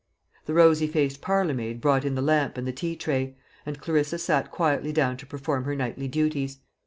The 0.47 0.55
rosy 0.55 0.87
faced 0.87 1.21
parlour 1.21 1.53
maid 1.53 1.79
brought 1.79 2.05
in 2.05 2.15
the 2.15 2.23
lamp 2.23 2.57
and 2.57 2.65
the 2.65 2.71
tea 2.71 2.95
tray, 2.95 3.37
and 3.67 3.79
Clarissa 3.79 4.17
sat 4.17 4.49
quietly 4.49 4.91
down 4.91 5.15
to 5.17 5.27
perform 5.27 5.65
her 5.65 5.75
nightly 5.75 6.07
duties. 6.07 6.57